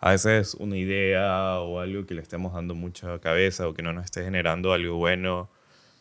[0.00, 3.92] a veces una idea o algo que le estemos dando mucha cabeza o que no
[3.92, 5.48] nos esté generando algo bueno,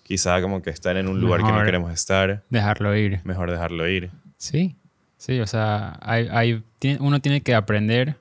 [0.04, 3.20] quizá como que estar en un lugar que no queremos estar, Dejarlo ir.
[3.23, 4.12] mejor dejarlo ir.
[4.38, 4.75] Sí,
[5.18, 6.63] sí, o sea, hay, hay-
[6.99, 8.15] uno tiene que aprender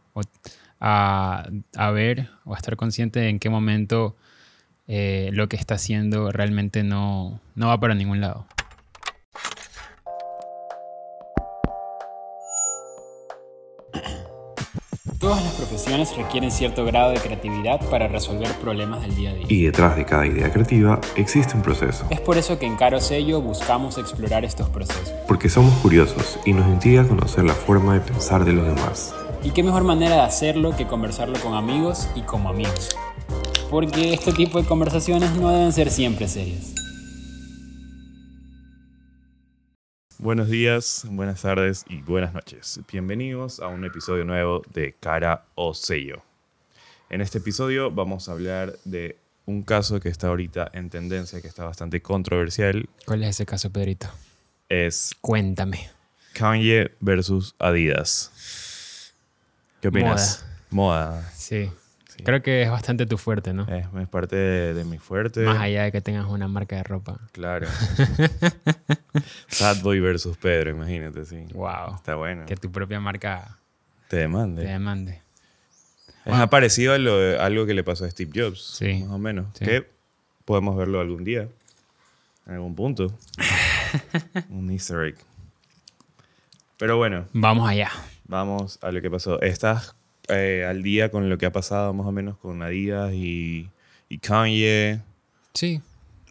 [0.81, 4.17] a, a ver o a estar consciente en qué momento
[4.89, 8.47] eh, lo que está haciendo realmente no, no va para ningún lado.
[16.17, 19.47] Requieren cierto grado de creatividad para resolver problemas del día a día.
[19.49, 22.99] Y detrás de cada idea creativa existe un proceso, Es por eso que en Caro
[23.01, 25.13] Sello buscamos explorar estos procesos.
[25.29, 29.15] porque somos curiosos y nos intriga conocer la forma de pensar de los demás.
[29.43, 32.97] ¿Y qué mejor manera de hacerlo que conversarlo con amigos y como amigos?
[33.71, 36.73] Porque este tipo de conversaciones no deben ser siempre serias.
[40.27, 42.81] Buenos días, buenas tardes y buenas noches.
[42.91, 46.21] Bienvenidos a un episodio nuevo de Cara o Sello.
[47.11, 51.47] En este episodio vamos a hablar de un caso que está ahorita en tendencia, que
[51.47, 52.89] está bastante controversial.
[53.05, 54.09] ¿Cuál es ese caso, Pedrito?
[54.69, 55.91] Es Cuéntame.
[56.33, 59.13] Kanye versus Adidas.
[59.81, 60.45] ¿Qué opinas?
[60.71, 61.31] Moda.
[61.37, 61.71] Sí.
[62.17, 62.23] Sí.
[62.25, 63.65] Creo que es bastante tu fuerte, ¿no?
[63.69, 65.41] Es, es parte de, de mi fuerte.
[65.41, 67.19] Más allá de que tengas una marca de ropa.
[67.33, 67.67] Claro.
[69.49, 71.45] Sad Boy versus Pedro, imagínate, sí.
[71.53, 71.95] Wow.
[71.97, 72.45] Está bueno.
[72.47, 73.59] Que tu propia marca
[74.09, 74.63] Te demande.
[74.63, 75.23] te demande.
[76.25, 79.03] Es parecido a lo de- algo que le pasó a Steve Jobs, Sí.
[79.05, 79.47] más o menos.
[79.59, 79.65] Sí.
[79.65, 79.89] Que
[80.45, 81.49] podemos verlo algún día,
[82.47, 83.13] en algún punto.
[84.51, 85.17] Un easter egg.
[86.79, 87.91] Pero bueno, Vamos allá.
[88.27, 89.41] vamos a lo que pasó.
[89.41, 89.95] ¿Estás
[90.29, 93.71] eh, al día con lo que ha pasado más o menos con Adidas y,
[94.09, 95.01] y Kanye?
[95.55, 95.81] Sí,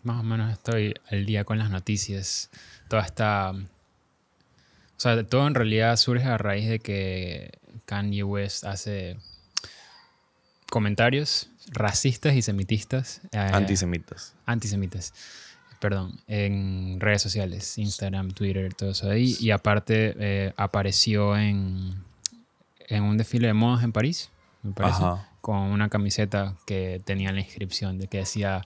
[0.03, 2.49] más o menos estoy al día con las noticias.
[2.87, 3.51] Toda esta...
[3.51, 7.51] O sea, todo en realidad surge a raíz de que
[7.85, 9.17] Kanye West hace
[10.69, 13.21] comentarios racistas y semitistas.
[13.31, 14.35] eh, Antisemitas.
[14.45, 15.13] antisemitas,
[15.79, 19.35] perdón, en redes sociales, Instagram, Twitter, todo eso ahí.
[19.39, 21.95] Y aparte eh, apareció en,
[22.87, 24.29] en un desfile de modas en París,
[24.63, 25.29] me parece, Ajá.
[25.41, 28.61] con una camiseta que tenía la inscripción de que decía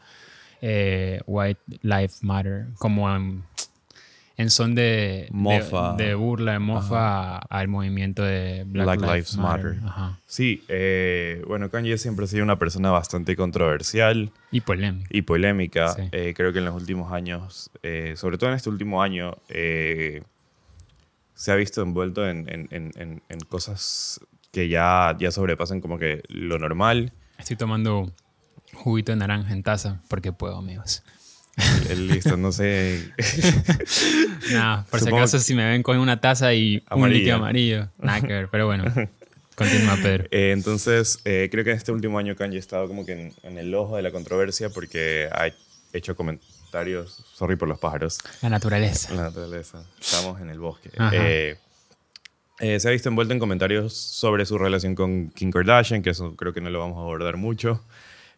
[0.62, 3.44] eh, White Lives Matter, como en,
[4.38, 5.94] en son de, Mofa.
[5.98, 9.66] de, burla, de mofa a- al movimiento de Black, Black Lives, Lives Matter.
[9.76, 9.88] Matter.
[9.90, 10.20] Ajá.
[10.26, 14.32] Sí, eh, bueno, Kanye siempre ha sido una persona bastante controversial.
[14.52, 15.08] Y polémica.
[15.12, 15.90] y polémica.
[15.90, 16.04] Sí.
[16.14, 20.24] Eh, creo que en los últimos años, eh, sobre todo en este último año, eh,
[21.40, 24.20] se ha visto envuelto en, en- en- en- cosas
[24.52, 27.14] que ya, ya sobrepasan como que lo normal.
[27.38, 28.12] Estoy tomando
[28.74, 31.02] juguito de naranja en taza porque puedo, amigos.
[31.90, 33.14] El listo, no sé.
[34.52, 37.90] Nada, por si Supongo acaso si me ven con una taza y un líquido amarillo.
[38.00, 38.84] Nada que ver, pero bueno.
[39.56, 40.26] Continúa, Pedro.
[40.32, 43.34] Eh, entonces, eh, creo que en este último año Kanye ha estado como que en,
[43.44, 45.50] en el ojo de la controversia porque ha
[45.94, 46.59] hecho comentarios,
[47.36, 49.14] sorry por los pájaros, La naturaleza.
[49.14, 49.84] La naturaleza.
[50.00, 50.90] Estamos en el bosque.
[51.14, 51.56] Eh,
[52.60, 56.36] eh, se ha visto envuelto en comentarios sobre su relación con Kim Kardashian, que eso
[56.36, 57.84] creo que no lo vamos a abordar mucho.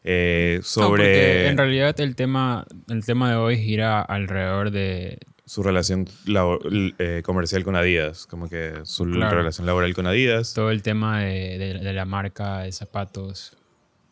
[0.04, 5.20] Eh, No, sobre porque en realidad el tema, el tema de hoy gira alrededor de...
[5.46, 9.38] su relación labo- l- eh, comercial con Adidas, como que su Claro.
[9.38, 13.56] relación laboral con Adidas, todo el tema de, de- de la marca de zapatos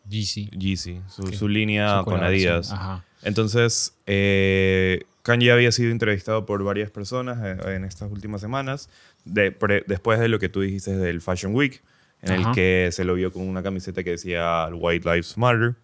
[0.08, 0.48] Yeezy.
[0.50, 2.22] Yeezy, su, línea con.
[2.22, 2.72] Adidas.
[2.72, 3.04] Ajá.
[3.22, 8.88] Entonces, eh, Kanye había sido entrevistado por varias personas eh, en estas últimas semanas,
[9.24, 11.82] de- pre- después de lo que tú dijiste del Fashion Week,
[12.22, 12.48] en Ajá.
[12.50, 15.74] el que se lo vio con una camiseta que decía White Lives Matter.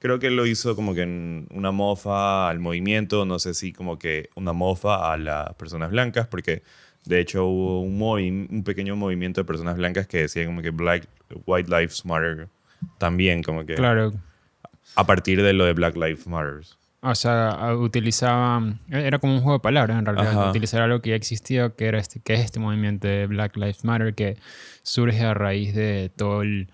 [0.00, 3.98] Creo que lo hizo como que en una mofa al movimiento, no sé si como
[3.98, 6.62] que una mofa a las personas blancas, porque
[7.04, 11.08] de hecho hubo un, un pequeño movimiento de personas blancas que decían como que Black,
[11.46, 12.48] White Lives Matter
[12.98, 14.12] también, como que Claro.
[14.96, 16.60] a partir de lo de Black Lives Matter.
[17.04, 18.78] O sea, a- utilizaban...
[18.88, 20.30] Era como un juego de palabras, en realidad.
[20.38, 20.50] Ajá.
[20.50, 23.84] Utilizar algo que ya existía, que, era este, que es este movimiento de Black Lives
[23.84, 24.36] Matter, que
[24.82, 26.68] surge a raíz de todo el...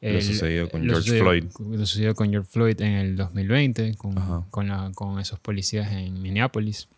[0.00, 1.44] Lo sucedido con George sucedido- Floyd.
[1.70, 6.20] Lo sucedido con George Floyd en el 2020, con, con, la- con esos policías en
[6.22, 6.88] Minneapolis.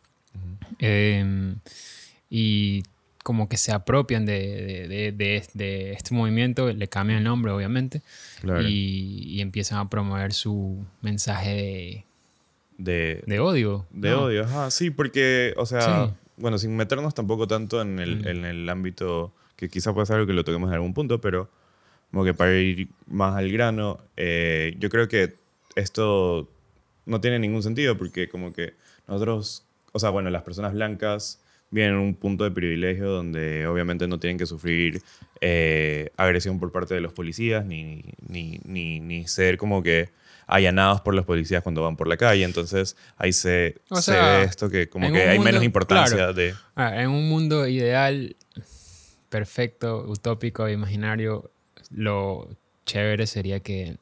[0.81, 1.55] Eh,
[2.29, 2.82] y
[3.26, 8.02] como que se apropian de, de- de- de- este movimiento, le cambian el nombre, obviamente,
[8.40, 8.62] Claro.
[8.62, 12.05] y, y empiezan a promover su mensaje de,
[12.78, 13.84] de, de odio.
[13.90, 14.23] de ¿no?
[14.26, 16.12] odio, ajá, sí, porque, o sea, Sí.
[16.37, 18.28] bueno, sin meternos tampoco tanto en el, Mm.
[18.28, 21.50] en el ámbito, que quizá puede ser algo que lo toquemos en algún punto, pero
[22.12, 25.34] como que para ir más al grano, eh, yo creo que
[25.75, 26.49] esto
[27.06, 28.75] no tiene ningún sentido porque como que
[29.08, 31.40] nosotros, o sea, bueno, las personas blancas
[31.71, 35.03] vienen en un punto de privilegio donde obviamente no tienen que sufrir
[35.41, 40.09] eh, agresión por parte de los policías ni, ni, ni, ni ser como que
[40.47, 42.45] allanados por los policías cuando van por la calle.
[42.45, 46.17] Entonces ahí se, O se sea, ve esto que como que hay mundo- menos importancia
[46.17, 46.33] claro.
[46.35, 46.55] de...
[46.77, 48.37] Ah, en un mundo ideal,
[49.29, 51.51] perfecto, utópico, imaginario,
[51.91, 52.49] lo
[52.85, 53.97] chévere sería que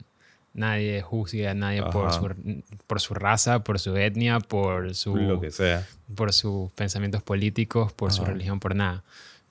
[0.55, 5.41] nadie juzgue a nadie por su, por su raza, por su etnia, por su Lo
[5.41, 5.87] que sea.
[6.15, 9.03] por sus pensamientos políticos, por su religión, por nada.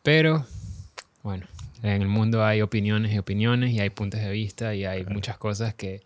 [0.02, 0.46] Pero,
[1.22, 1.46] bueno,
[1.82, 5.38] en el mundo hay opiniones y opiniones y hay puntos de vista y hay muchas
[5.38, 6.02] cosas que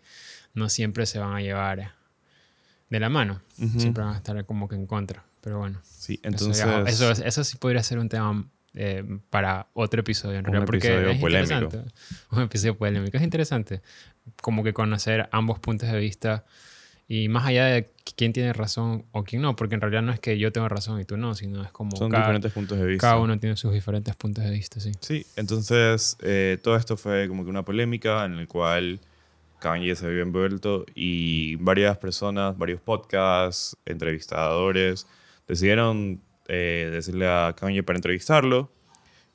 [0.54, 1.92] no siempre se van a llevar
[2.90, 3.40] de la mano.
[3.58, 3.80] Ujú.
[3.80, 5.24] Siempre van a estar como que en contra.
[5.40, 6.64] Pero bueno, Sí, eso entonces...
[6.64, 10.88] ya- eso, eso, sí podría ser un tema eh, para otro episodio, en realidad, porque
[10.88, 11.84] episodio es polémico.
[12.30, 13.16] Un episodio polémico.
[13.16, 13.82] Es interesante
[14.42, 16.44] como que conocer ambos puntos de vista
[17.10, 20.20] y más allá de quién tiene razón o quién no, porque en realidad no es
[20.20, 22.84] que yo tenga razón y tú no, sino es como son cada, diferentes puntos de
[22.84, 23.08] vista.
[23.08, 24.92] cada uno tiene sus diferentes puntos de vista, sí.
[25.00, 29.00] Sí, entonces eh, todo esto fue como que una polémica en el cual
[29.58, 35.06] Kanye se había envuelto y varias personas, varios podcasts, entrevistadores,
[35.46, 38.70] decidieron eh, decirle a Kanye para entrevistarlo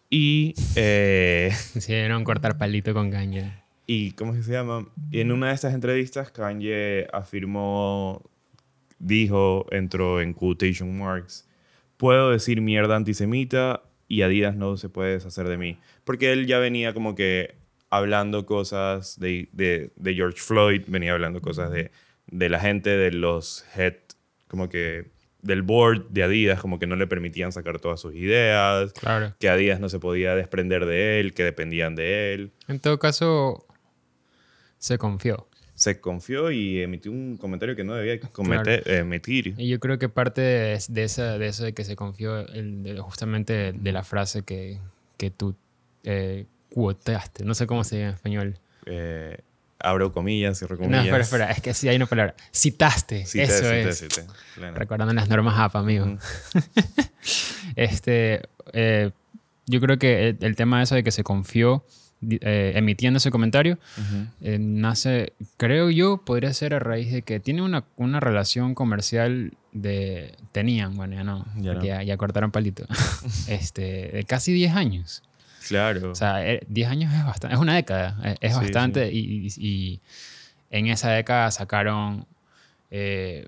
[0.09, 3.63] y, eh, Decidieron cortar palito con caña.
[3.87, 4.87] y ¿cómo se llama?
[5.09, 8.21] Y en una de estas entrevistas Kanye afirmó,
[8.99, 11.47] dijo, entró en quotation marks,
[11.97, 15.79] puedo decir mierda antisemita y Adidas no se puede deshacer de mí.
[16.03, 17.55] Porque él ya venía como que
[17.89, 21.89] hablando cosas de, de, de George Floyd, venía hablando cosas de,
[22.27, 23.95] de la gente, de los head,
[24.47, 25.12] como que
[25.43, 29.33] del board de Adidas, como que no le permitían sacar todas sus ideas, Claro.
[29.39, 32.51] que Adidas no se podía desprender de él, que dependían de él.
[32.67, 33.65] En todo caso,
[34.77, 35.47] se confió.
[35.75, 39.55] Se confió y emitió un comentario que no debía cometer, emitir.
[39.57, 42.99] Y yo creo que parte de, esa, de eso de que se confió el- de-
[42.99, 44.79] justamente de la frase que,
[45.17, 45.55] que tú
[46.03, 47.43] eh, quotaste.
[47.43, 48.59] No sé cómo se dice en español.
[48.85, 49.39] Eh,
[49.83, 51.05] abro comillas, cierro No, comillas.
[51.05, 51.51] espera, espera.
[51.51, 52.35] Es que sí hay una palabra.
[52.53, 53.25] Citaste.
[53.25, 53.97] Cité, eso cité, es.
[53.99, 54.23] cité.
[54.73, 56.05] Recordando las normas APA, amigo.
[57.75, 58.41] Este,
[58.73, 59.11] eh,
[59.65, 61.85] yo creo que el, el tema de eso de que se confió
[62.29, 63.79] eh, emitiendo ese comentario
[64.41, 69.53] eh, nace, creo yo, podría ser a raíz de que tiene una, una relación comercial
[69.71, 70.35] de...
[70.51, 71.83] Tenían, bueno, ya no, Ya no.
[71.83, 72.85] ya, ya cortaron palito.
[73.47, 75.23] este, de casi 10 años.
[75.67, 76.11] Claro.
[76.11, 79.47] O sea, eh, 10 años es bastante, es una década, eh, es Sí, bastante Y,
[79.57, 79.99] y- y
[80.71, 82.25] en esa década sacaron
[82.91, 83.47] eh,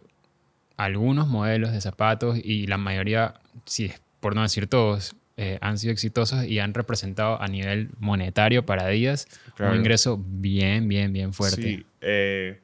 [0.78, 3.36] algunos modelos de zapatos y la mayoría,
[3.78, 8.66] es por no decir todos, eh, han sido exitosos y han representado a nivel monetario
[8.66, 9.74] para Díaz Claro.
[9.74, 11.62] un ingreso bien, bien, bien fuerte.
[11.62, 12.60] Sí, eh,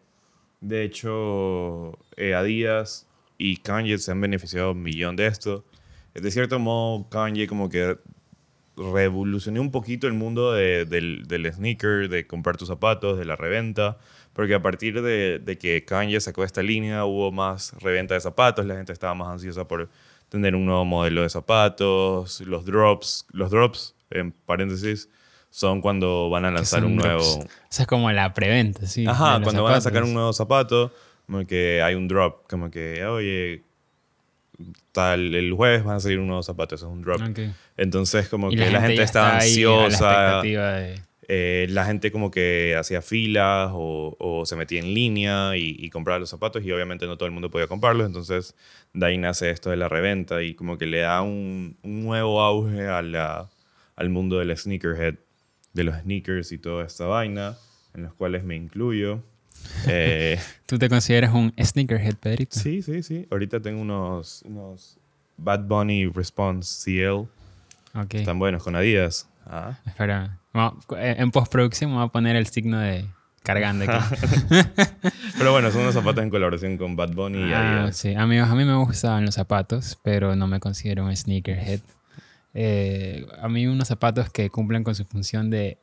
[0.62, 3.08] de hecho, eh, Adidas
[3.38, 5.66] y Kanye se han beneficiado un millón de esto.
[6.14, 7.98] De cierto modo, Kanye como que
[8.94, 13.36] revolucionó un poquito el mundo de- del, del sneaker, de comprar tus zapatos, de la
[13.36, 13.98] reventa,
[14.34, 18.66] porque a partir de, de que Kanye sacó esta línea hubo más reventa de zapatos,
[18.66, 19.90] la gente estaba más ansiosa por
[20.30, 25.10] tener un nuevo modelo de zapatos, los drops, los drops, en paréntesis,
[25.50, 27.08] son cuando van a lanzar un drops.
[27.38, 27.46] nuevo...
[27.70, 29.06] Eso es como la preventa, sí.
[29.06, 30.94] Ajá, cuando van a sacar un nuevo zapato,
[31.26, 33.64] como que hay un drop, como que, oye,
[34.92, 37.20] tal, el jueves van a salir un nuevo zapato, eso es un drop.
[37.78, 40.08] Entonces, como que la gente, ya estaba está ahí a la ansiosa,
[40.44, 40.50] de-
[41.28, 45.90] eh, la gente como que hacía filas o, o se metía en línea y, y
[45.90, 48.54] compraba los zapatos y obviamente no todo el mundo podía comprarlos, entonces
[48.94, 52.42] de ahí nace esto de la reventa y como que le da un, un nuevo
[52.42, 53.50] auge a la,
[53.96, 55.16] al mundo del sneakerhead,
[55.74, 57.58] de los sneakers y toda esta vaina,
[57.94, 59.24] en los cuales me incluyo.
[59.88, 62.60] Eh, ¿Tú te consideras un sneakerhead, Pedrito?
[62.60, 63.28] sí, sí, sí.
[63.32, 64.98] Ahorita tengo unos, unos
[65.38, 67.28] Bad Bunny Response CL.
[68.00, 68.14] Ok.
[68.16, 69.28] Están buenos con Adidas.
[69.46, 69.78] Ah.
[69.86, 70.38] Espera.
[70.98, 73.06] Eh, En postproducción me voy a poner el signo de
[73.44, 74.06] cargando aquí.
[75.38, 77.98] Pero bueno, son unos zapatos en colaboración con Bad Bunny y Ah, Adidas.
[77.98, 81.80] sí, amigos, a mí me gustan los zapatos, pero no me considero un sneakerhead.
[82.54, 85.78] Eh, a mí unos zapatos que cumplan con su función de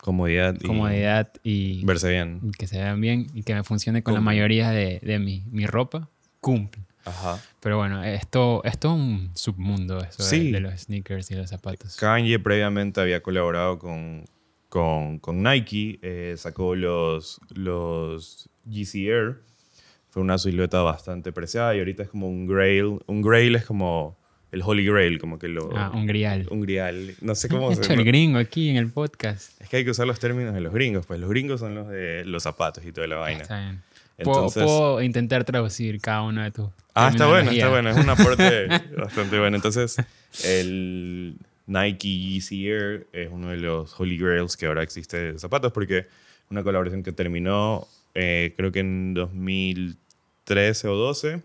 [0.00, 2.52] Comodidad y comodidad y, verse bien.
[2.58, 5.66] que se vean bien y que me funcione con la mayoría de, de mi, mi
[5.66, 6.10] ropa,
[6.40, 6.84] cumplen.
[7.04, 7.40] Ajá.
[7.60, 11.96] Pero bueno, esto, esto es un submundo eso de, los sneakers y los zapatos.
[11.96, 14.24] Kanye previamente había colaborado con,
[14.68, 19.42] con, con Nike, eh, sacó los, los GC Air.
[20.08, 23.00] Fue una silueta bastante preciada y ahorita es como un grail.
[23.06, 24.16] Un grail es como
[24.54, 25.76] el Holy Grail, como que lo...
[25.76, 26.46] Ah, un grial.
[26.48, 27.14] un grial.
[27.20, 29.60] No sé cómo se hecho el gringo aquí en el podcast.
[29.60, 31.88] Es que hay que usar los términos de los gringos, pues los gringos son los
[31.88, 33.42] de los zapatos y toda la vaina.
[33.42, 33.82] Está bien.
[34.16, 36.68] Entonces, puedo intentar traducir cada uno de tus.
[36.94, 37.90] ah, está bueno, está bueno.
[37.90, 39.56] Es un aporte bastante bueno.
[39.56, 39.96] Entonces,
[40.44, 41.34] el
[41.66, 46.06] Nike Yeezy Air es uno de los holy grails que ahora existe de zapatos porque
[46.48, 51.42] una colaboración que terminó eh, creo que en 2013 o 12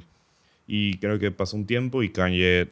[0.67, 2.67] y creo que pasó un tiempo y Kanye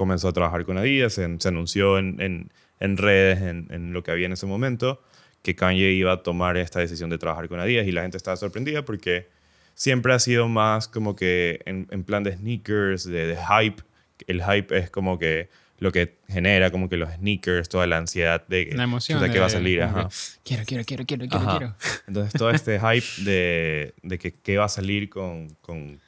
[0.00, 4.02] comenzó a trabajar con Adidas, en- se anunció en, en- en redes, en, en lo
[4.02, 5.02] que había en ese momento,
[5.42, 8.38] que Kanye iba a tomar esta decisión de trabajar con Adidas y la gente estaba
[8.38, 9.28] sorprendida porque
[9.74, 13.82] siempre ha sido más como que en, en plan de sneakers, de, de hype.
[14.26, 18.46] El hype es como que lo que genera como que los sneakers, toda la ansiedad
[18.48, 19.18] de que, La emoción.
[19.18, 19.82] chuta, de- que va a salir.
[19.82, 20.08] Ajá.
[20.44, 21.58] Quiero, quiero, quiero, quiero, quiero, Ajá.
[21.58, 21.74] quiero.
[22.08, 26.00] Entonces todo este hype de, de que, que va a salir con, con,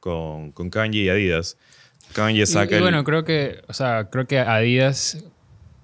[0.00, 1.56] con, con Kanye y Adidas.
[2.12, 5.24] Kanye saca y bueno, creo que, o sea, creo que Adidas,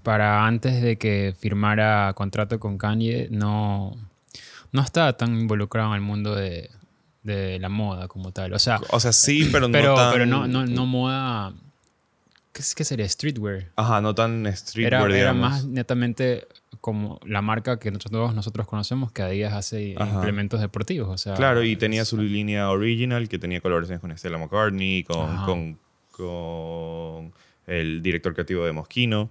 [0.02, 3.96] para antes de que firmara contrato con Kanye, no,
[4.72, 6.70] no estaba tan involucrado en el mundo de,
[7.22, 8.52] de la moda como tal.
[8.52, 10.12] O sea, O sea, sí, pero, pero, no tan...
[10.12, 11.52] pero no, no, no moda.
[12.52, 13.08] ¿Qué, sería?
[13.08, 13.72] Streetwear.
[13.74, 15.50] Ajá, no tan streetwear, Era, era digamos.
[15.50, 16.46] más netamente
[16.80, 20.14] como la marca que nosotros, todos nosotros conocemos, que Adidas hace Ajá.
[20.14, 21.08] implementos deportivos.
[21.08, 25.78] O sea, Claro, y tenía su línea original, que tenía colaboraciones con Stella McCartney, con,
[26.16, 27.32] con
[27.66, 29.30] el director creativo de Moschino.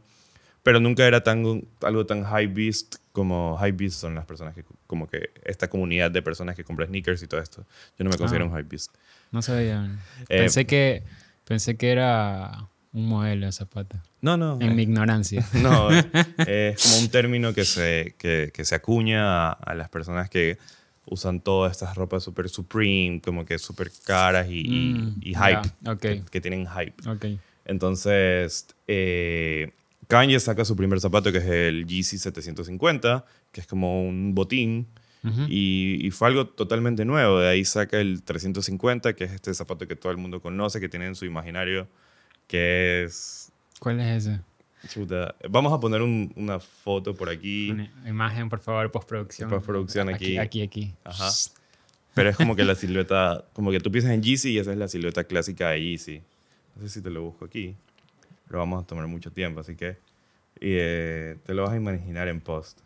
[0.64, 4.64] Pero nunca era tan, algo tan high beast como high beast son las personas que,
[4.88, 7.66] como que esta comunidad de personas que compran sneakers y todo esto.
[7.98, 8.48] Yo no me considero Ah.
[8.48, 8.92] un high beast.
[9.32, 9.86] No sabía.
[10.30, 11.04] Eh, pensé, que,
[11.46, 13.98] pensé que era un modelo de zapato.
[14.22, 14.56] No, no.
[14.62, 15.46] En eh, mi ignorancia.
[15.62, 16.06] No, es,
[16.48, 20.58] es como un término que se, que, que se acuña a, a las personas que
[21.06, 25.70] usan todas estas ropas super supreme, como que super caras y, y- Mm, y hype,
[25.82, 26.00] ya, ok.
[26.00, 27.10] que, que tienen hype.
[27.10, 27.26] Ok.
[27.66, 29.72] Entonces, eh,
[30.08, 34.88] Kanye saca su primer zapato que es el Yeezy 750, que es como un botín,
[35.48, 37.40] y, y fue algo totalmente nuevo.
[37.40, 40.90] De ahí saca el 350, que es este zapato que todo el mundo conoce, que
[40.90, 41.88] tiene en su imaginario,
[42.48, 43.50] que es...
[43.80, 44.42] ¿Cuál es ese?
[44.88, 47.72] Chuta, vamos a poner un- una foto por aquí.
[47.72, 49.50] Una imagen, por favor, postproducción.
[49.50, 50.38] Postproducción aquí.
[50.38, 50.94] Aquí, aquí.
[51.04, 51.30] Ajá.
[52.14, 54.78] Pero es como que la silueta, como que tú piensas en Yeezy y esa es
[54.78, 56.22] la silueta clásica de Yeezy.
[56.76, 57.76] No sé si te lo busco aquí,
[58.48, 59.98] pero vamos a tomar mucho tiempo, así que
[60.60, 62.80] y, eh, te lo vas a imaginar en post.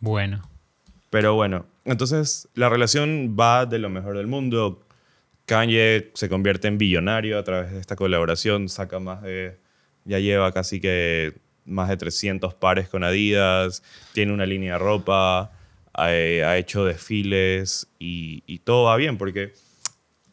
[0.00, 0.48] Bueno.
[1.10, 4.82] Pero bueno, entonces la relación va de lo mejor del mundo.
[5.46, 9.56] Kanye se convierte en billonario a través de esta colaboración, saca más de,
[10.06, 11.34] ya lleva casi que
[11.66, 13.82] más de 300 pares con Adidas,
[14.14, 15.50] tiene una línea de ropa,
[15.92, 19.52] ha, ha hecho desfiles y, y todo va bien porque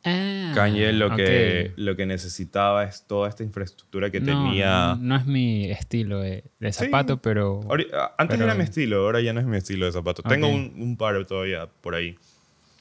[0.04, 1.74] Kanye lo que, ok.
[1.78, 4.96] lo que necesitaba es toda esta infraestructura que No, tenía...
[4.96, 6.86] No, no es mi estilo de, de Sí.
[6.86, 7.62] zapato, pero.
[7.64, 7.88] Ahori-
[8.18, 10.22] Antes Pero- era mi estilo, ahora ya no es mi estilo de zapato.
[10.24, 10.54] Tengo Ok.
[10.54, 12.16] un, un par todavía por ahí,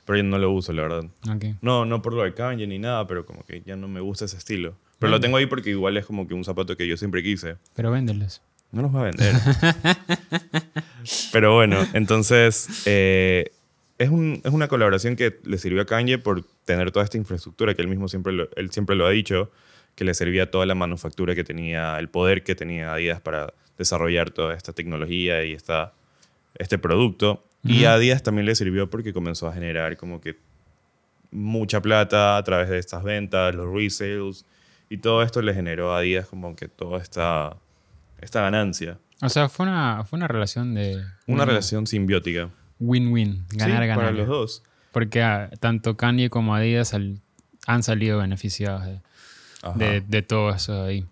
[0.04, 1.04] pero yo no lo uso, la verdad.
[1.32, 1.44] Ok.
[1.60, 4.24] No, no por lo de Kanye ni nada, pero como que ya no me gusta
[4.24, 4.74] ese estilo.
[5.02, 7.56] Pero lo tengo ahí porque igual es como que un zapato que yo siempre quise.
[7.74, 8.40] Pero véndelos.
[8.72, 9.34] No los voy a vender.
[11.32, 13.52] pero bueno, entonces eh,
[13.98, 17.74] es, un- es una colaboración que le sirvió a Kanye por tener toda esta infraestructura
[17.74, 19.50] que él mismo siempre lo, él siempre lo ha dicho,
[19.94, 24.30] que le servía toda la manufactura que tenía, el poder que tenía Adidas para desarrollar
[24.30, 25.92] toda esta tecnología y esta,
[26.56, 27.44] este producto.
[27.64, 30.36] Y a Adidas también le sirvió porque comenzó a generar como que
[31.30, 34.44] mucha plata a través de estas ventas, los resales,
[34.92, 37.56] y todo esto le generó a Adidas como que toda esta,
[38.20, 38.98] esta ganancia.
[39.22, 41.02] O sea, fue una, fue una relación de.
[41.26, 42.50] Una un relación simbiótica.
[42.78, 43.46] Win-win.
[43.50, 43.96] Ganar, Sí, ganar.
[43.96, 44.62] Para los dos.
[44.92, 47.20] Porque ah, tanto Kanye como Adidas sal-
[47.66, 49.00] han salido beneficiados de,
[49.76, 51.06] de, de todo eso ahí.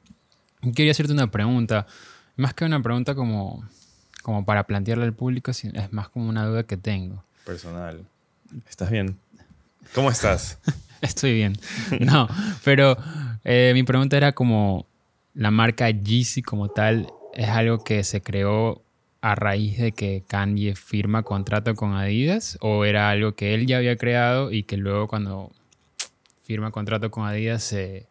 [0.75, 1.87] Quería hacerte una pregunta.
[2.37, 3.67] Más que una pregunta como,
[4.23, 7.25] como para plantearle al público, es más como una duda que tengo.
[7.47, 8.05] Personal.
[8.69, 9.17] ¿Estás bien?
[9.95, 10.59] ¿Cómo estás?
[11.01, 11.55] Estoy bien.
[12.01, 12.29] No,
[12.65, 12.97] pero
[13.45, 14.87] eh, mi pregunta era como
[15.35, 18.83] la marca Yeezy como tal es algo que se creó
[19.21, 23.79] a raíz de que Kanye firma contrato con Adidas o era algo que él ya
[23.79, 25.53] había creado y que luego cuando
[26.43, 28.07] firma contrato con Adidas se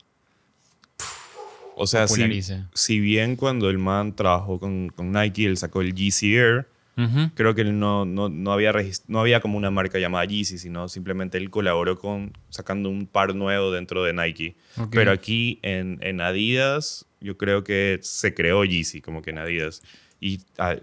[1.76, 2.42] O sea, si,
[2.74, 7.29] si bien cuando el man trabajó con, con Nike, él sacó el Yeezy Air, Ujú.
[7.34, 8.74] creo que él no, no, no, había
[9.08, 13.36] no había como una marca llamada Yeezy, sino simplemente él colaboró con sacando un par
[13.36, 14.55] nuevo dentro de Nike.
[14.77, 14.89] Ok.
[14.91, 19.81] Pero aquí en, en Adidas, yo creo que se creó Yeezy, como que en Adidas.
[20.19, 20.75] Y ah,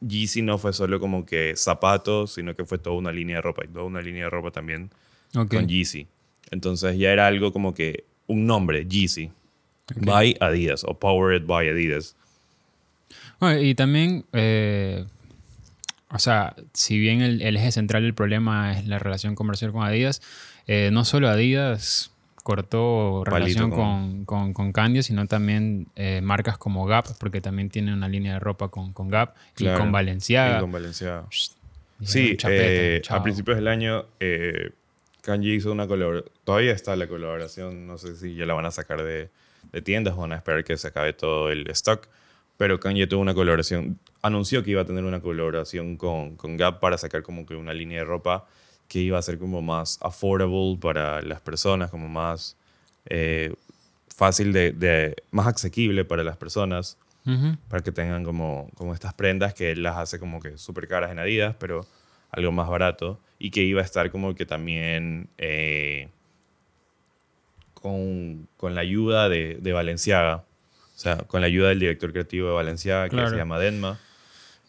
[0.00, 3.64] Yeezy no fue solo como que zapatos, sino que fue toda una línea de ropa.
[3.64, 4.90] Y toda una línea de ropa también
[5.34, 5.50] Ok.
[5.50, 6.06] con Yeezy.
[6.52, 9.30] Entonces ya era algo como que un nombre, Yeezy.
[9.96, 10.04] Ok.
[10.04, 12.14] By Adidas o Powered by Adidas.
[13.40, 15.04] Bueno, y también, eh,
[16.14, 19.82] o sea, si bien el, el eje central del problema es la relación comercial con
[19.84, 20.22] Adidas,
[20.66, 22.10] eh, no solo Adidas
[22.42, 27.92] cortó Palito relación con- con, con, sino también eh, marcas como Gap, porque también tiene
[27.92, 29.76] una línea de ropa con, con Gap Claro.
[29.76, 30.60] y con Y Balenciaga.
[30.60, 31.24] con Valenciaga.
[32.02, 33.18] Sí, "Chapeta, eh, chao".
[33.18, 34.70] a principios del año eh,
[35.22, 36.30] Kanji hizo una colaboración.
[36.44, 39.30] Todavía está la colaboración, no sé si ya la van a sacar de,
[39.72, 42.06] de tiendas o van a esperar que se acabe todo el stock.
[42.58, 46.80] Pero Kanye tuvo una colaboración, anunció que iba a tener una colaboración con, con Gap
[46.80, 48.46] para sacar como que una línea de ropa
[48.88, 52.56] que iba a ser como más affordable para las personas, como más
[53.06, 53.52] eh,
[54.08, 57.56] fácil de, de- más asequible para las personas Ujú.
[57.68, 61.10] para que tengan como, como estas prendas que él las hace como que súper caras
[61.12, 61.86] en Adidas, pero
[62.30, 66.08] algo más barato y que iba a estar como que también eh,
[67.74, 72.48] con, con la ayuda de, de Valenciaga, o sea, con la ayuda del director creativo
[72.48, 73.30] de Valenciaga que Claro.
[73.30, 73.98] se llama Denma.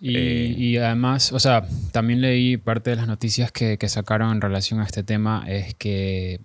[0.02, 4.32] Y, Eh, y además, o sea, también leí parte de las noticias que, que sacaron
[4.34, 6.40] en relación a este tema, es que,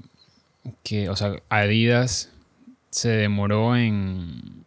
[0.83, 2.31] que, o sea, Adidas
[2.91, 4.65] se demoró en,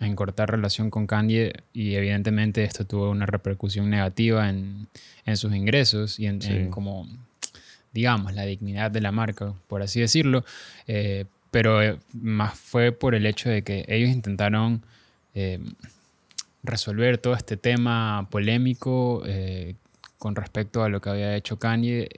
[0.00, 4.86] en cortar relación con Kanye y evidentemente esto tuvo una repercusión negativa en,
[5.26, 6.52] en sus ingresos y en, Sí.
[6.52, 7.06] en como,
[7.92, 10.44] digamos, la dignidad de la marca, por así decirlo.
[10.86, 14.82] Eh, pero eh, más fue por el hecho de que ellos intentaron...
[15.34, 15.60] eh,
[16.62, 19.74] resolver todo este tema polémico eh,
[20.18, 22.08] con respecto a lo que había hecho Kanye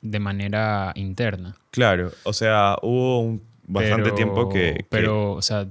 [0.00, 1.56] de manera interna.
[1.70, 5.66] Claro, o sea, hubo un, bastante Pero- tiempo que, que Pero, o sea,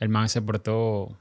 [0.00, 1.16] el man se portó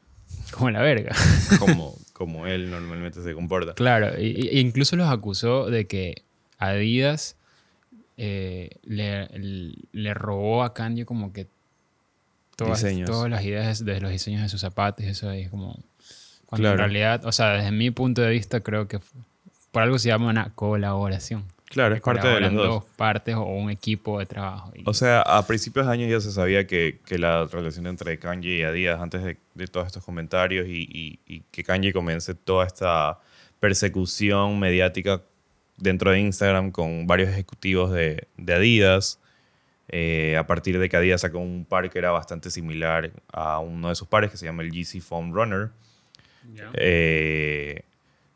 [0.52, 1.14] como la verga.
[1.60, 3.74] como, como él normalmente se comporta.
[3.76, 6.24] claro, y- y- e incluso los acusó de que
[6.58, 7.36] Adidas
[8.18, 9.28] eh, le,
[9.92, 11.46] le robó a Kanye como que
[12.56, 15.78] todas, todas las ideas de los diseños de sus zapatos y eso es como...
[16.48, 16.76] Cuando Claro.
[16.76, 19.00] en realidad, o sea, desde mi punto de vista creo que
[19.72, 21.44] por algo se llama una colaboración.
[21.70, 22.86] Claro, es parte de Colaboran dos.
[22.96, 24.72] partes o un equipo de trabajo.
[24.86, 28.60] O sea, a principios de año ya se sabía que, que la relación entre Kanye
[28.60, 32.66] y Adidas, antes de, de todos estos comentarios y, y- y que Kanye comience toda
[32.66, 33.20] esta
[33.60, 35.22] persecución mediática
[35.76, 39.20] dentro de Instagram con varios ejecutivos de, de Adidas,
[39.90, 43.90] eh, a partir de que Adidas sacó un par que era bastante similar a uno
[43.90, 45.70] de sus pares, que se llama el GC Foam Runner,
[46.74, 47.82] eh,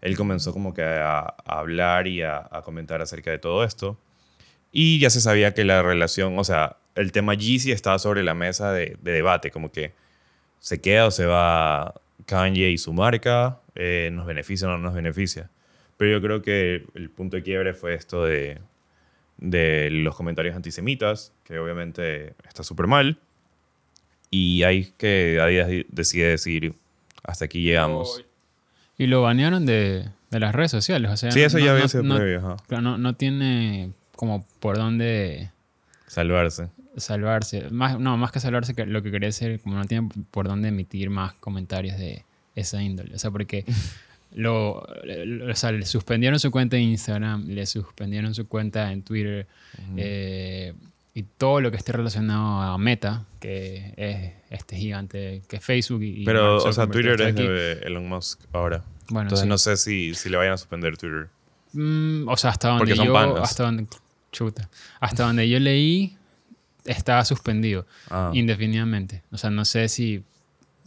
[0.01, 3.97] él comenzó como que a, a hablar y a, a comentar acerca de todo esto.
[4.71, 8.33] Y ya se sabía que la relación, o sea, el tema Yeezy estaba sobre la
[8.33, 9.93] mesa de, de debate, como que
[10.59, 11.93] se queda o se va
[12.25, 15.49] Kanye y su marca, eh, nos beneficia o no nos beneficia.
[15.97, 18.59] Pero yo creo que el punto de quiebre fue esto de,
[19.37, 23.19] de los comentarios antisemitas, que obviamente está súper mal.
[24.29, 26.75] Y ahí que Adidas di- decide decir,
[27.23, 28.23] hasta aquí llegamos.
[28.97, 31.11] Y lo banearon de, de las redes sociales.
[31.11, 34.45] O sea, Sí, eso no- ya había no- sido no- previo, no, no tiene como
[34.59, 35.49] por dónde
[36.07, 36.69] Salvarse.
[36.97, 37.69] salvarse.
[37.71, 40.67] Más, no, más que salvarse, que lo que quería decir, como no tiene por dónde
[40.69, 42.23] emitir más comentarios de
[42.55, 43.15] esa índole.
[43.15, 43.65] O sea, porque
[44.33, 49.01] lo, lo- o sea, le suspendieron su cuenta en Instagram, le suspendieron su cuenta en
[49.03, 49.47] Twitter,
[49.97, 50.73] eh,
[51.13, 56.01] y todo lo que esté relacionado a Meta, que es este gigante que es Facebook.
[56.03, 57.43] Y, Pero, o sea, Twitter es aquí.
[57.47, 58.83] de Elon Musk ahora.
[59.09, 59.49] Bueno, Entonces sí.
[59.49, 61.27] no sé si, si le vayan a suspender Twitter.
[61.73, 63.39] Mm, o sea, hasta donde yo, panas.
[63.41, 63.87] hasta donde,
[64.31, 64.69] chuta,
[65.01, 66.17] hasta donde yo leí,
[66.85, 68.31] estaba suspendido Ah.
[68.33, 69.23] indefinidamente.
[69.31, 70.23] O sea, no sé si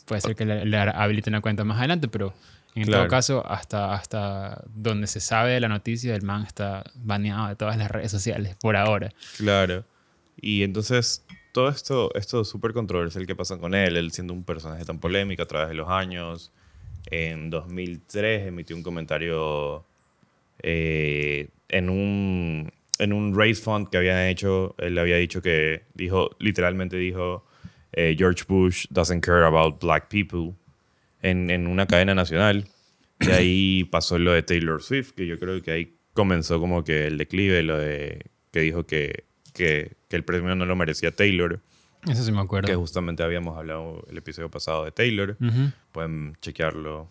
[0.07, 2.35] puede ser que le, le habiliten la cuenta más adelante, pero
[2.75, 3.03] en Claro.
[3.05, 7.57] todo caso, hasta, hasta donde se sabe de la noticia, el man está baneado de
[7.57, 9.11] todas las redes sociales por ahora.
[9.37, 9.85] Claro.
[10.41, 14.85] Y entonces, todo esto, esto súper controversial que pasa con él, él siendo un personaje
[14.85, 16.53] tan polémico a través de los años.
[17.11, 19.85] En 2003 emitió un comentario
[20.63, 24.75] eh, en, un, en un race fund que habían hecho.
[24.79, 27.45] Él había dicho que, dijo, literalmente dijo,
[27.93, 30.55] eh, George Bush doesn't care about black people
[31.23, 32.67] en, en una cadena nacional.
[33.21, 37.07] Y ahí pasó lo de Taylor Swift, que yo creo que ahí comenzó como que
[37.07, 39.25] el declive, lo de que dijo que,
[40.15, 41.61] que el premio no lo merecía Taylor,
[42.09, 42.69] Eso sí me acuerdo.
[42.69, 45.37] que justamente habíamos hablado el episodio pasado de Taylor.
[45.41, 45.73] Ujú.
[45.91, 47.09] Pueden chequearlo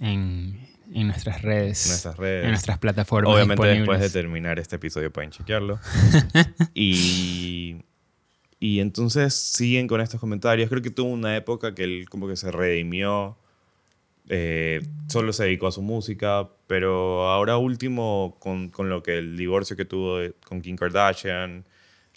[0.00, 0.58] en,
[0.92, 1.84] en nuestras redes.
[1.86, 2.44] en nuestras redes.
[2.44, 3.32] En nuestras plataformas.
[3.32, 4.12] Obviamente después de disponibles.
[4.12, 5.78] terminar este episodio pueden chequearlo.
[6.74, 7.76] y,
[8.60, 10.68] y entonces siguen con estos comentarios.
[10.68, 13.36] Creo que tuvo una época que él como que se redimió.
[14.28, 19.36] eh, solo se dedicó a su música, pero ahora último con, con lo que el
[19.36, 21.64] divorcio que tuvo con Kim Kardashian,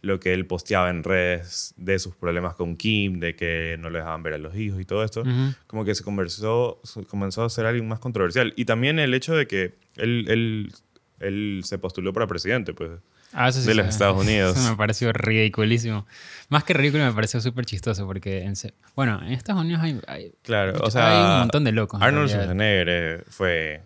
[0.01, 3.97] lo que él posteaba en redes de sus problemas con Kim, de que no le
[3.99, 5.53] dejaban ver a los hijos y todo esto, Ujú.
[5.65, 6.79] como que se conversó,
[7.09, 8.53] comenzó a ser alguien más controversial.
[8.55, 10.73] Y también el hecho de que él, él,
[11.19, 12.91] él se postuló para presidente, pues.
[13.33, 14.55] Ah, eso sí de los se- Estados Unidos.
[14.57, 16.05] Eso me pareció ridiculísimo.
[16.49, 18.53] Más que ridículo, me pareció súper chistoso porque, en
[18.95, 22.01] bueno, en Estados Unidos hay, hay, Claro, o sea, hay un montón de locos.
[22.01, 22.29] Arnold.
[22.29, 23.81] Schwarzenegger eh, fue,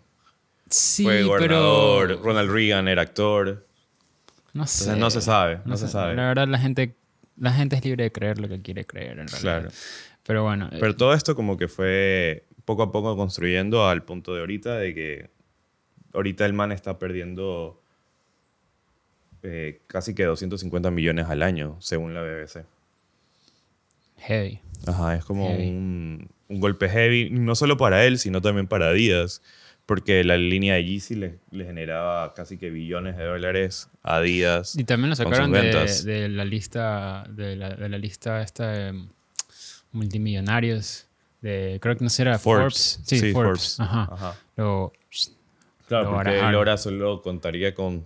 [0.70, 3.66] Sí, fue gobernador, pero Ronald Reagan era actor.
[4.54, 4.84] No sé.
[4.84, 6.16] Entonces no se sabe, no, se sabe.
[6.16, 6.96] La verdad, la gente,
[7.38, 9.62] la gente es libre de creer lo que quiere creer, en realidad.
[9.62, 9.70] Claro.
[10.24, 14.34] Pero bueno, eh, Pero todo esto como que fue poco a poco construyendo al punto
[14.34, 15.30] de ahorita de que
[16.14, 17.82] ahorita el man está perdiendo
[19.44, 22.66] eh, casi que 250 millones al año, según la BBC.
[24.18, 24.60] heavy.
[24.86, 29.42] Ajá, es como un, un golpe heavy, no solo para él, sino también para Adidas,
[29.92, 34.78] porque la línea de Yeezy le, le generaba casi que billones de dólares a Adidas.
[34.78, 39.04] Y también lo sacaron de, la lista, de la, de la lista esta de
[39.92, 41.08] multimillonarios.
[41.42, 42.62] De, creo que no sé, era Forbes.
[42.96, 43.00] Forbes.
[43.06, 43.76] Sí, Sí, Forbes.
[43.76, 43.80] Forbes.
[43.82, 44.08] Ajá.
[44.14, 44.40] Ajá.
[44.56, 44.94] Lo-
[45.90, 48.06] Claro, Lo porque él ahora solo contaría con.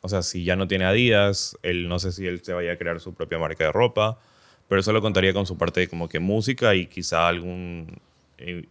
[0.00, 2.76] O sea, si ya no tiene Adidas, él no sé si él se vaya a
[2.78, 4.18] crear su propia marca de ropa,
[4.68, 7.96] pero solo contaría con su parte de como que música y quizá algún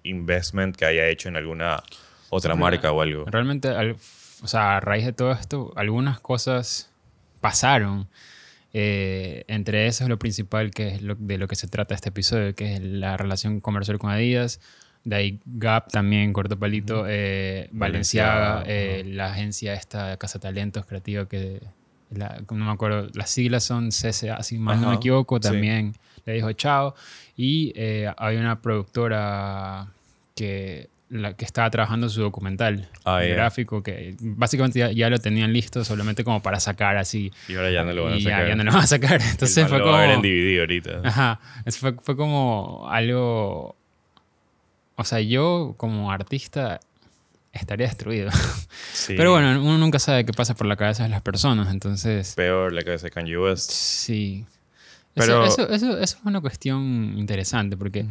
[0.03, 1.81] investment que haya hecho en alguna
[2.31, 3.25] otra marca o algo.
[3.25, 3.95] Realmente, al-
[4.43, 6.89] o sea, a raíz de todo esto, algunas cosas
[7.41, 8.07] pasaron.
[8.73, 12.09] Eh, entre eso es lo principal que es lo- de lo que se trata este
[12.09, 14.59] episodio, que es la relación comercial con Adidas.
[15.03, 21.27] De ahí Gap también, Corto Palito, eh, Valenciaga, eh, la agencia esta Casa Talentos Creativa
[21.27, 21.59] que,
[22.11, 25.41] la- no me acuerdo, las siglas son CCA, si mal no me equivoco, sí.
[25.43, 25.93] también
[26.25, 26.93] le dijo chao.
[27.35, 29.87] Y eh, hay una productora
[30.35, 33.33] que, la, que estaba trabajando su documental Ah, ya.
[33.35, 37.31] gráfico que básicamente ya, ya lo tenían listo solamente como para sacar así.
[37.47, 38.47] Y ahora ya no lo van a y ya, sacar.
[38.47, 39.21] ya no lo van a sacar.
[39.31, 39.97] Entonces El fue lo como...
[39.97, 41.01] va a ver en DVD ahorita.
[41.03, 43.75] Ajá, eso fue, fue como algo...
[44.95, 46.79] O sea, yo como artista
[47.51, 48.29] estaría destruido.
[48.93, 49.15] Sí.
[49.17, 52.33] Pero bueno, uno nunca sabe qué pasa por la cabeza de las personas, entonces...
[52.35, 53.71] Peor la cabeza de Kanye West.
[53.71, 54.45] Sí.
[55.15, 58.05] Pero- Eso, eso, eso- eso es una cuestión interesante porque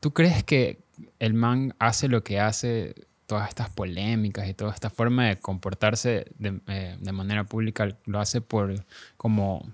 [0.00, 0.78] ¿tú crees que
[1.18, 2.94] el man hace lo que hace,
[3.26, 8.20] todas estas polémicas y toda esta forma de comportarse de, eh, de manera pública, lo
[8.20, 8.84] hace por
[9.16, 9.68] como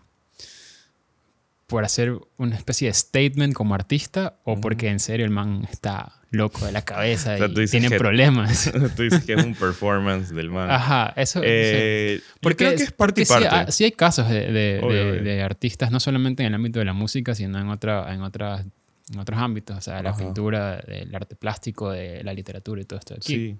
[1.66, 6.12] por hacer una especie de statement como artista o porque en serio el man está
[6.30, 8.70] loco de la cabeza O sea, y tiene que- problemas?
[8.96, 10.70] Tú dices que es un performance del man.
[10.70, 11.40] Ajá, eso...
[11.40, 11.46] sí.
[11.48, 13.48] Eh, yo Porque, creo que es parte y sí, parte.
[13.48, 15.22] ha- sí hay casos de, de- Obvio, de- obvio.
[15.22, 18.66] de artistas, no solamente en el ámbito de la música, sino en, otra, en, otras,
[19.12, 20.18] en otros ámbitos, o sea, la Ajá.
[20.18, 23.14] pintura, el arte plástico, de la literatura y todo esto.
[23.14, 23.56] Aquí, Sí.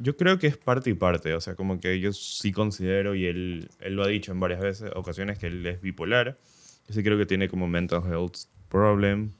[0.00, 1.34] Yo creo que es parte y parte.
[1.34, 4.60] O sea, como que yo sí considero, y él, él lo ha dicho en varias
[4.60, 6.38] veces, ocasiones, que él es bipolar.
[6.86, 8.36] Yo sí creo que tiene como mental health
[8.68, 9.32] problem.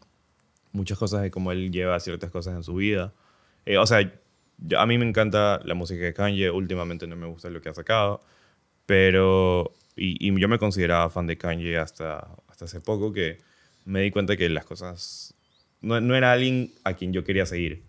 [0.72, 3.12] Muchas cosas de cómo él lleva ciertas cosas en su vida.
[3.66, 4.00] Eh, o sea,
[4.58, 6.50] yo- a mí me encanta la música de Kanye.
[6.50, 8.20] Últimamente no me gusta lo que ha sacado.
[8.86, 9.72] Pero...
[9.94, 13.38] Y, y yo me consideraba fan de Kanye hasta, hasta hace poco que
[13.84, 15.34] me di cuenta que las cosas...
[15.80, 17.82] No, no era alguien a quien yo quería seguir.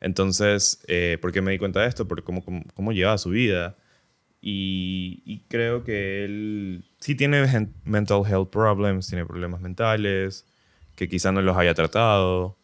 [0.00, 2.06] Entonces, eh, ¿por qué me di cuenta de esto?
[2.06, 3.76] Por cómo, cómo, cómo llevaba su vida.
[4.46, 10.44] Y, creo que él sí tiene mental health problems, tiene problemas mentales,
[10.96, 12.58] que quizá no los haya tratado.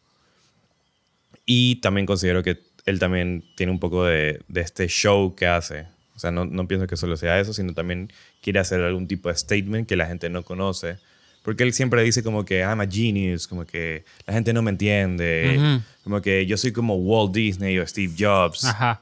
[1.46, 5.86] Y también considero que él también tiene un poco de, de este show que hace.
[6.14, 9.30] O sea, no, no pienso que solo sea eso, sino también quiere hacer algún tipo
[9.30, 10.98] de statement que la gente no conoce.
[11.42, 14.70] Porque él siempre dice como que I'm a genius, como que la gente no me
[14.70, 15.82] entiende, Ujú.
[16.04, 18.64] como que yo soy como Walt Disney o Steve Jobs.
[18.64, 19.00] Ajá.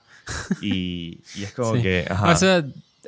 [0.60, 1.82] Y, y es como Sí.
[1.82, 2.04] que...
[2.08, 2.30] ajá.
[2.30, 2.58] O sea,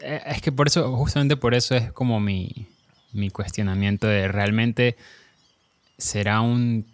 [0.02, 2.66] eh, es que por eso, justamente por eso es como mi,
[3.12, 4.96] mi cuestionamiento de realmente
[5.98, 6.86] será un,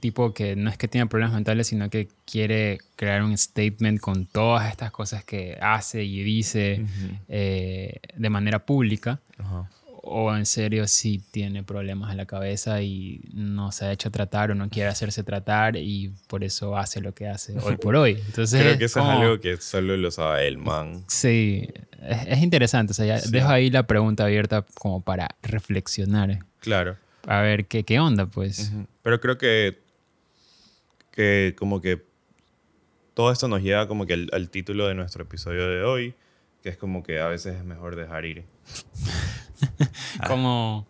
[0.00, 4.26] tipo que no es que tiene problemas mentales, sino que quiere crear un statement con
[4.26, 6.84] todas estas cosas que hace y dice
[7.28, 9.20] eh, de manera pública.
[9.38, 9.70] Ajá.
[10.08, 14.52] O en serio sí tiene problemas en la cabeza y no se ha hecho tratar
[14.52, 18.12] o no quiere hacerse tratar y por eso hace lo que hace hoy por hoy.
[18.26, 21.02] Entonces, Creo que eso como- es algo que solo lo sabe el man.
[21.08, 21.68] Sí,
[22.02, 22.92] es, es interesante.
[22.92, 23.30] O sea, ya Sí.
[23.32, 26.38] dejo ahí la pregunta abierta como para reflexionar.
[26.60, 26.96] Claro.
[27.26, 28.70] A ver qué, qué onda, pues.
[29.02, 29.80] Pero creo que,
[31.10, 32.04] que como que
[33.14, 36.14] todo esto nos lleva como que al, al título de nuestro episodio de hoy,
[36.62, 38.44] que es como que a veces es mejor dejar ir.
[40.26, 40.86] Como,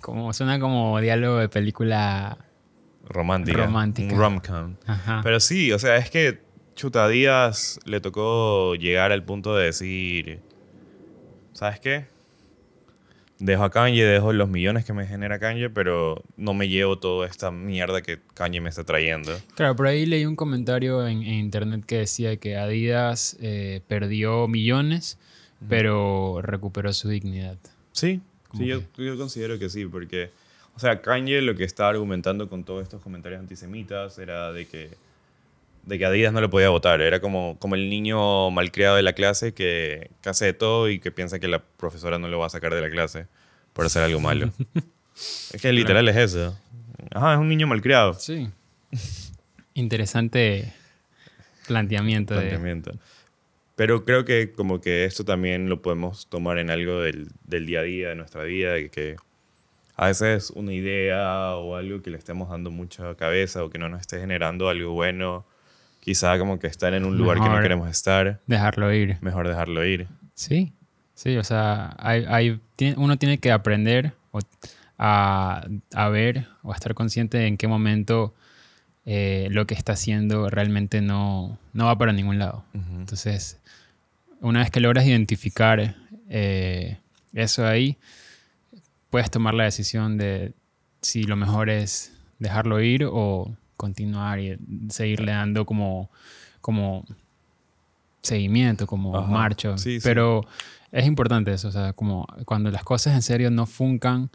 [0.00, 2.38] como suena como diálogo de película.
[3.06, 3.58] Romántica.
[3.58, 4.14] Romántica.
[4.14, 4.76] Un rom-com.
[5.22, 6.40] Pero sí, o sea, es que
[6.74, 10.40] Chuta Díaz le tocó llegar al punto de decir
[11.54, 12.06] ¿sabes qué?
[13.38, 17.26] Dejo a Kanye, dejo los millones que me genera Kanye, pero no me llevo toda
[17.26, 19.32] esta mierda que Kanye me está trayendo.
[19.56, 24.46] Claro, por ahí leí un comentario en, en internet que decía que Adidas eh, perdió
[24.46, 25.18] millones,
[25.68, 27.58] pero recuperó su dignidad.
[27.94, 28.20] Sí,
[28.56, 30.30] sí yo, yo considero que sí, porque,
[30.74, 34.90] o sea, Kanye lo que estaba argumentando con todos estos comentarios antisemitas era de que,
[35.84, 37.00] de que Adidas no le podía votar.
[37.00, 40.98] Era como, como el niño malcriado de la clase que, que hace de todo y
[40.98, 43.28] que piensa que la profesora no lo va a sacar de la clase
[43.72, 44.52] por hacer algo malo.
[45.14, 46.58] es que literal es eso.
[47.12, 48.14] Ajá, es un niño malcriado.
[48.14, 48.48] Sí.
[49.74, 50.72] Interesante
[51.68, 52.98] planteamiento, de...
[53.76, 57.80] Pero creo que como que esto también lo podemos tomar en algo del, del día
[57.80, 59.16] a día, de nuestra vida, de que
[59.96, 63.88] a veces una idea o algo que le estemos dando mucha cabeza o que no
[63.88, 65.44] nos esté generando algo bueno,
[66.00, 67.62] quizá como que estar en un lugar que no Mejor.
[67.62, 69.16] queremos estar, dejarlo ir.
[69.20, 70.06] mejor dejarlo ir.
[70.34, 70.72] Sí,
[71.14, 72.60] sí, o sea, hay, hay-
[72.96, 74.12] uno tiene que aprender
[74.98, 78.34] a, a ver o a estar consciente de en qué momento
[79.06, 82.64] eh, lo que está haciendo realmente no, no va para ningún lado.
[82.72, 83.58] Entonces,
[84.40, 85.96] una vez que logras identificar
[86.28, 86.98] eh,
[87.34, 87.96] eso ahí,
[89.10, 90.52] puedes tomar la decisión de
[91.02, 96.10] si lo mejor es dejarlo ir o continuar y seguirle dando como,
[96.60, 97.04] como
[98.22, 99.76] seguimiento, como Ajá, marcha.
[99.76, 100.04] sí, sí.
[100.04, 100.46] Pero
[100.90, 104.30] es importante eso, o sea, como cuando las cosas en serio no funcan,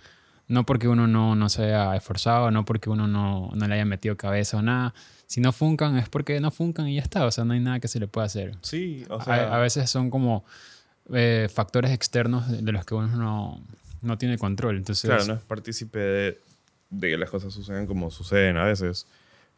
[0.49, 3.85] no porque uno no, no se haya esforzado, no porque uno no, no le haya
[3.85, 4.93] metido cabeza o nada.
[5.27, 7.79] Si no funcan es porque no funcan y ya está, o sea, no hay nada
[7.79, 8.55] que se le pueda hacer.
[8.63, 10.43] Sí, o sea, a, veces son como
[11.13, 13.61] eh, factores externos de, de los que uno no,
[14.01, 14.77] no tiene control.
[14.77, 16.41] Entonces, claro, no es partícipe de,
[16.89, 19.05] de que las cosas sucedan como suceden a veces.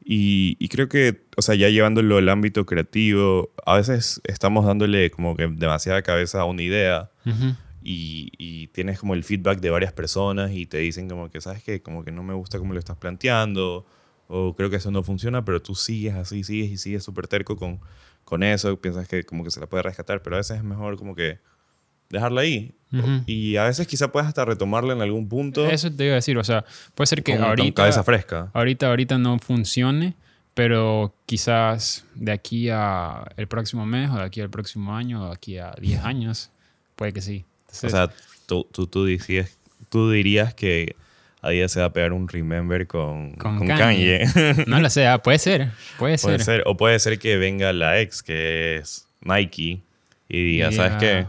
[0.04, 5.10] Y, y creo que, o sea, ya llevándolo al ámbito creativo, a veces estamos dándole
[5.10, 7.56] como que demasiada cabeza a una idea Ujú.
[7.84, 11.64] Y, y tienes como el feedback de varias personas y te dicen como que, ¿sabes
[11.64, 11.82] qué?
[11.82, 13.86] Como que no me gusta cómo lo estás planteando
[14.28, 17.58] o creo que eso no funciona, pero tú sigues así, sigues y sigues súper terco
[17.58, 17.80] con,
[18.24, 20.98] con eso, piensas que como que se la puede rescatar, pero a veces es mejor
[20.98, 21.40] como que
[22.10, 22.74] dejarla ahí.
[22.94, 23.24] Ujú.
[23.26, 26.38] Y a veces quizá puedes hasta retomarla en algún punto Eso te iba a decir,
[26.38, 26.66] o sea,
[26.96, 28.52] puede ser que con, con ahorita, cabeza fresca.
[28.54, 30.16] ahorita, ahorita no funcione,
[30.54, 35.28] pero quizás de aquí a el próximo mes o de aquí al próximo año o
[35.28, 36.52] de aquí a 10 años,
[36.96, 37.46] puede que sí.
[37.84, 38.10] O sea,
[38.46, 39.58] tú, tú, tú, dirías,
[39.90, 40.96] tú dirías que
[41.42, 44.26] a día se va a pegar un remember con, Con con, Kanye.
[44.34, 44.64] Kanye.
[44.68, 46.44] no lo sé, ah, puede ser, puede, puede ser.
[46.44, 46.64] ser.
[46.68, 49.82] O puede ser que venga la ex, que es Nike,
[50.30, 51.28] y diga, ¿sabes qué?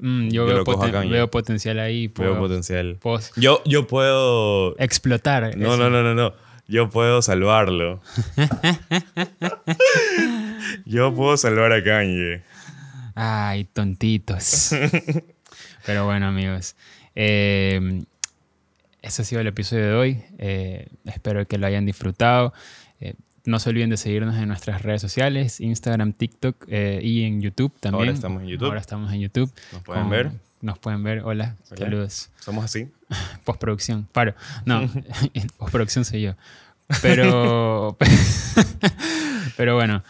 [0.00, 2.96] Mm, Yo yo veo, poten- potencial ahí, puedo, Veo potencial.
[3.00, 4.76] puedo Yo, yo puedo...
[4.78, 5.56] explotar.
[5.56, 5.76] No, eso.
[5.78, 6.34] no, no, no, no.
[6.66, 8.02] Yo puedo salvarlo.
[10.84, 12.42] yo puedo salvar a Kanye.
[13.14, 14.72] Ay, tontitos.
[15.88, 16.76] Pero bueno, amigos.
[17.14, 18.02] eh,
[19.00, 20.22] ese ha sido el episodio de hoy.
[20.36, 22.52] Eh, espero que lo hayan disfrutado.
[23.00, 23.14] Eh,
[23.46, 27.72] no se olviden de seguirnos en nuestras redes sociales, Instagram, TikTok eh, y en YouTube
[27.80, 28.00] también.
[28.02, 28.66] Ahora estamos en YouTube.
[28.68, 29.50] Ahora estamos en YouTube.
[29.72, 30.30] Nos pueden Con- ver.
[30.60, 31.20] Nos pueden ver.
[31.20, 31.56] Hola.
[31.70, 31.76] Hola.
[31.78, 32.30] Saludos.
[32.38, 32.88] Somos así.
[33.44, 34.06] Postproducción.
[34.12, 34.34] Paro.
[34.66, 34.90] No,
[35.56, 36.34] postproducción soy yo.
[37.00, 37.96] Pero,
[39.56, 40.02] pero bueno,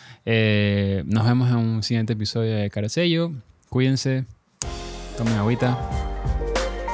[1.04, 3.30] nos vemos en un siguiente episodio de Caracello.
[3.68, 4.24] Cuídense,
[5.18, 5.76] tomen agüita.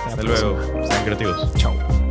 [0.06, 0.58] Hasta luego.
[0.88, 1.52] Sean creativos.
[1.54, 2.03] Chao.